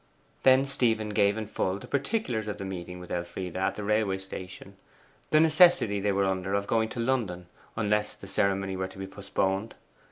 Then 0.41 0.65
Stephen 0.65 1.09
gave 1.09 1.37
in 1.37 1.45
full 1.45 1.77
the 1.77 1.85
particulars 1.85 2.47
of 2.47 2.57
the 2.57 2.65
meeting 2.65 2.99
with 2.99 3.11
Elfride 3.11 3.55
at 3.55 3.75
the 3.75 3.83
railway 3.83 4.17
station; 4.17 4.75
the 5.29 5.39
necessity 5.39 5.99
they 5.99 6.11
were 6.11 6.25
under 6.25 6.55
of 6.55 6.65
going 6.65 6.89
to 6.89 6.99
London, 6.99 7.45
unless 7.77 8.15
the 8.15 8.25
ceremony 8.25 8.75
were 8.75 8.87
to 8.87 8.97
be 8.97 9.05
postponed. 9.05 9.75